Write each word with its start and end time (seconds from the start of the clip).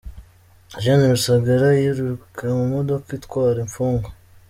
Gen.Rusagara 0.81 1.69
yururuka 1.83 2.43
mu 2.57 2.65
modoka 2.73 3.09
itwara 3.19 3.57
imfungwa 3.65 4.09